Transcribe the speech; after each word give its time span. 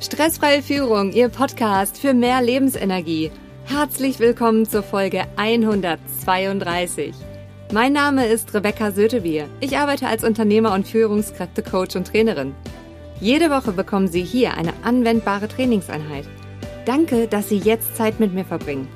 Stressfreie 0.00 0.62
Führung, 0.62 1.10
Ihr 1.10 1.28
Podcast 1.28 1.98
für 1.98 2.14
mehr 2.14 2.40
Lebensenergie. 2.40 3.32
Herzlich 3.64 4.20
willkommen 4.20 4.64
zur 4.64 4.84
Folge 4.84 5.24
132. 5.34 7.12
Mein 7.72 7.94
Name 7.94 8.26
ist 8.28 8.54
Rebecca 8.54 8.92
Sötebier. 8.92 9.48
Ich 9.58 9.76
arbeite 9.76 10.06
als 10.06 10.22
Unternehmer 10.22 10.72
und 10.72 10.86
Führungskräftecoach 10.86 11.96
und 11.96 12.06
Trainerin. 12.06 12.54
Jede 13.20 13.50
Woche 13.50 13.72
bekommen 13.72 14.06
Sie 14.06 14.22
hier 14.22 14.54
eine 14.54 14.72
anwendbare 14.84 15.48
Trainingseinheit. 15.48 16.28
Danke, 16.84 17.26
dass 17.26 17.48
Sie 17.48 17.58
jetzt 17.58 17.96
Zeit 17.96 18.20
mit 18.20 18.32
mir 18.32 18.44
verbringen. 18.44 18.86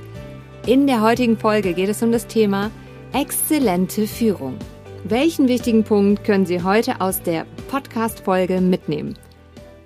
In 0.67 0.87
der 0.87 1.03
heutigen 1.03 1.37
Folge 1.37 1.75
geht 1.75 1.89
es 1.89 2.01
um 2.05 2.13
das 2.13 2.29
Thema 2.29 2.71
exzellente 3.13 4.07
Führung. 4.07 4.57
Welchen 5.03 5.49
wichtigen 5.49 5.83
Punkt 5.83 6.23
können 6.23 6.47
Sie 6.47 6.63
heute 6.63 7.01
aus 7.01 7.21
der 7.23 7.45
Podcast-Folge 7.69 8.61
mitnehmen? 8.61 9.19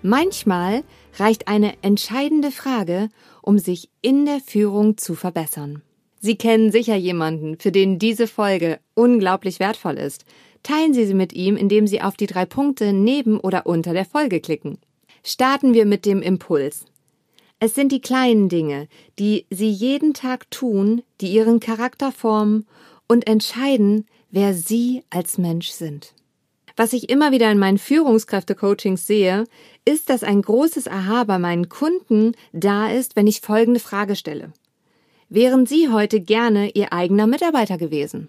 Manchmal 0.07 0.85
reicht 1.19 1.49
eine 1.49 1.75
entscheidende 1.83 2.53
Frage, 2.53 3.09
um 3.43 3.59
sich 3.59 3.91
in 4.03 4.25
der 4.25 4.39
Führung 4.39 4.97
zu 4.99 5.17
verbessern. 5.17 5.83
Sie 6.21 6.37
kennen 6.37 6.71
sicher 6.71 6.95
jemanden, 6.95 7.59
für 7.59 7.73
den 7.73 7.99
diese 7.99 8.29
Folge 8.29 8.79
unglaublich 8.95 9.59
wertvoll 9.59 9.95
ist. 9.95 10.25
Teilen 10.63 10.95
Sie 10.95 11.07
sie 11.07 11.15
mit 11.15 11.33
ihm, 11.33 11.57
indem 11.57 11.89
Sie 11.89 12.03
auf 12.03 12.17
die 12.17 12.29
drei 12.29 12.47
Punkte 12.47 12.93
neben 12.93 13.41
oder 13.41 13.67
unter 13.67 13.95
der 13.95 14.05
Folge 14.05 14.39
klicken. 14.39 14.79
Starten 15.25 15.75
wir 15.75 15.87
mit 15.87 16.07
dem 16.07 16.23
Impuls. 16.23 16.85
Es 17.59 17.75
sind 17.75 17.91
die 17.91 18.01
kleinen 18.01 18.49
Dinge, 18.49 18.87
die 19.19 19.47
Sie 19.51 19.71
jeden 19.71 20.15
Tag 20.15 20.49
tun, 20.53 21.03
die 21.21 21.33
Ihren 21.33 21.59
Charakter 21.59 22.13
formen 22.13 22.69
und 23.09 23.27
entscheiden, 23.27 24.07
wer 24.31 24.55
Sie 24.55 25.03
als 25.11 25.37
Mensch 25.37 25.71
sind. 25.71 26.15
Was 26.77 26.93
ich 26.93 27.09
immer 27.09 27.33
wieder 27.33 27.51
in 27.51 27.59
meinen 27.59 27.79
Führungskräfte-Coachings 27.79 29.07
sehe, 29.07 29.45
ist, 29.87 30.11
dass 30.11 30.23
ein 30.23 30.43
großes 30.43 30.89
Aha 30.89 31.25
bei 31.25 31.39
meinen 31.39 31.71
Kunden 31.71 32.33
da 32.53 32.91
ist, 32.91 33.17
wenn 33.17 33.27
ich 33.27 33.41
folgende 33.41 33.81
Frage 33.81 34.15
stelle. 34.15 34.53
Wären 35.31 35.65
Sie 35.65 35.89
heute 35.89 36.21
gerne 36.21 36.71
Ihr 36.71 36.93
eigener 36.93 37.27
Mitarbeiter 37.27 37.79
gewesen? 37.79 38.29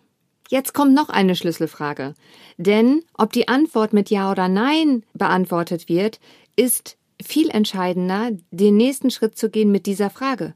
Jetzt 0.49 0.73
kommt 0.73 0.93
noch 0.93 1.09
eine 1.09 1.35
Schlüsselfrage. 1.35 2.13
Denn 2.55 3.03
ob 3.13 3.33
die 3.33 3.49
Antwort 3.49 3.91
mit 3.91 4.09
Ja 4.09 4.31
oder 4.31 4.47
Nein 4.47 5.03
beantwortet 5.13 5.89
wird, 5.89 6.21
ist 6.55 6.97
viel 7.21 7.49
entscheidender, 7.49 8.31
den 8.51 8.77
nächsten 8.77 9.11
Schritt 9.11 9.37
zu 9.37 9.49
gehen 9.49 9.71
mit 9.71 9.85
dieser 9.85 10.09
Frage. 10.09 10.53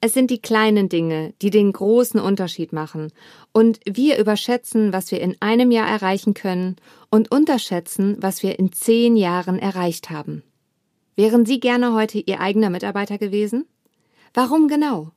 es 0.00 0.14
sind 0.14 0.32
die 0.32 0.42
kleinen 0.42 0.88
Dinge, 0.88 1.32
die 1.42 1.50
den 1.50 1.70
großen 1.70 2.18
Unterschied 2.18 2.72
machen, 2.72 3.12
und 3.52 3.78
wir 3.88 4.18
überschätzen, 4.18 4.92
was 4.92 5.12
wir 5.12 5.20
in 5.20 5.36
einem 5.38 5.70
Jahr 5.70 5.86
erreichen 5.86 6.34
können 6.34 6.74
und 7.08 7.30
unterschätzen, 7.30 8.16
was 8.18 8.42
wir 8.42 8.58
in 8.58 8.72
zehn 8.72 9.16
Jahren 9.16 9.60
erreicht 9.60 10.10
haben. 10.10 10.42
Wären 11.14 11.46
Sie 11.46 11.60
gerne 11.60 11.94
heute 11.94 12.18
Ihr 12.18 12.40
eigener 12.40 12.68
Mitarbeiter 12.68 13.16
gewesen? 13.16 13.64
Warum 14.34 14.66
genau? 14.66 15.12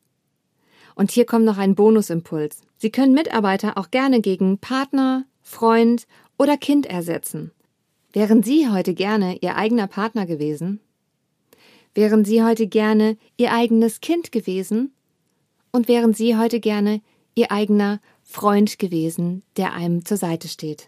Und 0.95 1.11
hier 1.11 1.25
kommt 1.25 1.45
noch 1.45 1.57
ein 1.57 1.75
Bonusimpuls. 1.75 2.61
Sie 2.78 2.89
können 2.89 3.13
Mitarbeiter 3.13 3.78
auch 3.78 3.91
gerne 3.91 4.22
gegen 4.22 4.57
Partner, 4.57 5.25
Freund 5.41 6.07
oder 6.38 6.57
Kind 6.57 6.85
ersetzen. 6.85 7.51
Wären 8.13 8.44
Sie 8.44 8.69
heute 8.69 8.94
gerne 8.94 9.38
Ihr 9.41 9.57
eigener 9.57 9.88
Partner 9.88 10.25
gewesen? 10.25 10.79
Wären 11.94 12.25
Sie 12.25 12.44
heute 12.44 12.67
gerne 12.67 13.17
Ihr 13.38 13.53
eigenes 13.53 14.01
Kind 14.01 14.31
gewesen? 14.31 14.94
Und 15.72 15.89
wären 15.89 16.13
Sie 16.13 16.38
heute 16.38 16.61
gerne 16.61 17.01
Ihr 17.35 17.51
eigener 17.51 18.00
Freund 18.23 18.79
gewesen, 18.79 19.44
der 19.57 19.73
einem 19.73 20.06
zur 20.06 20.17
Seite 20.17 20.47
steht? 20.47 20.88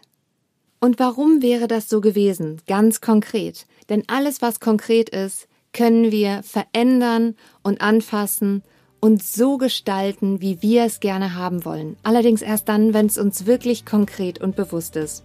Und 0.80 0.98
warum 0.98 1.42
wäre 1.42 1.68
das 1.68 1.88
so 1.88 2.00
gewesen? 2.00 2.62
Ganz 2.66 3.00
konkret. 3.00 3.66
Denn 3.88 4.04
alles, 4.06 4.40
was 4.40 4.60
konkret 4.60 5.10
ist, 5.10 5.48
können 5.72 6.10
wir 6.10 6.42
verändern 6.42 7.36
und 7.62 7.80
anfassen 7.80 8.62
und 9.00 9.22
so 9.22 9.58
gestalten, 9.58 10.40
wie 10.40 10.62
wir 10.62 10.84
es 10.84 11.00
gerne 11.00 11.34
haben 11.34 11.64
wollen. 11.64 11.96
Allerdings 12.02 12.42
erst 12.42 12.68
dann, 12.68 12.94
wenn 12.94 13.06
es 13.06 13.18
uns 13.18 13.46
wirklich 13.46 13.84
konkret 13.84 14.40
und 14.40 14.56
bewusst 14.56 14.96
ist. 14.96 15.24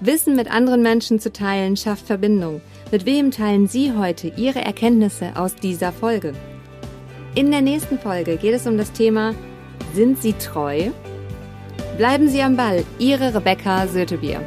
Wissen 0.00 0.36
mit 0.36 0.50
anderen 0.50 0.82
Menschen 0.82 1.20
zu 1.20 1.32
teilen 1.32 1.76
schafft 1.76 2.06
Verbindung. 2.06 2.60
Mit 2.92 3.06
wem 3.06 3.30
teilen 3.30 3.66
Sie 3.66 3.92
heute 3.92 4.28
Ihre 4.36 4.60
Erkenntnisse 4.60 5.32
aus 5.36 5.54
dieser 5.54 5.92
Folge? 5.92 6.34
In 7.34 7.50
der 7.50 7.62
nächsten 7.62 7.98
Folge 7.98 8.36
geht 8.36 8.54
es 8.54 8.66
um 8.66 8.78
das 8.78 8.92
Thema 8.92 9.34
Sind 9.94 10.20
Sie 10.20 10.34
treu? 10.34 10.90
Bleiben 11.96 12.28
Sie 12.28 12.42
am 12.42 12.56
Ball, 12.56 12.84
Ihre 12.98 13.34
Rebecca 13.34 13.86
Sötebier. 13.88 14.40